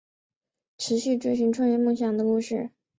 [0.79, 2.71] 持续追寻创业梦想的故事